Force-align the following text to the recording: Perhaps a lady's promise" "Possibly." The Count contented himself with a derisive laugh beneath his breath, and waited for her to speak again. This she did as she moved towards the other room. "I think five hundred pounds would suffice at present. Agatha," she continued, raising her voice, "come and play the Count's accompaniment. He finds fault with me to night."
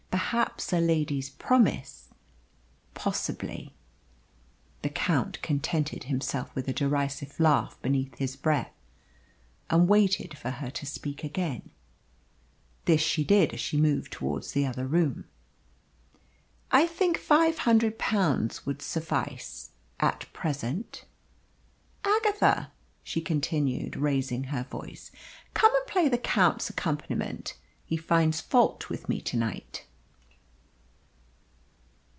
Perhaps 0.33 0.71
a 0.71 0.79
lady's 0.79 1.29
promise" 1.29 2.07
"Possibly." 3.05 3.73
The 4.81 4.89
Count 4.89 5.41
contented 5.41 6.05
himself 6.05 6.55
with 6.55 6.69
a 6.69 6.73
derisive 6.73 7.37
laugh 7.37 7.77
beneath 7.81 8.17
his 8.17 8.37
breath, 8.37 8.73
and 9.69 9.89
waited 9.89 10.37
for 10.37 10.51
her 10.51 10.69
to 10.69 10.85
speak 10.85 11.25
again. 11.25 11.69
This 12.85 13.01
she 13.01 13.25
did 13.25 13.53
as 13.53 13.59
she 13.59 13.75
moved 13.75 14.13
towards 14.13 14.53
the 14.53 14.65
other 14.65 14.87
room. 14.87 15.25
"I 16.71 16.87
think 16.87 17.17
five 17.17 17.59
hundred 17.59 17.99
pounds 17.99 18.65
would 18.65 18.81
suffice 18.81 19.71
at 19.99 20.31
present. 20.31 21.03
Agatha," 22.05 22.71
she 23.03 23.19
continued, 23.19 23.97
raising 23.97 24.45
her 24.45 24.63
voice, 24.63 25.11
"come 25.53 25.75
and 25.75 25.85
play 25.87 26.07
the 26.07 26.17
Count's 26.17 26.69
accompaniment. 26.69 27.57
He 27.83 27.97
finds 27.97 28.39
fault 28.39 28.87
with 28.87 29.09
me 29.09 29.19
to 29.21 29.35
night." 29.35 29.87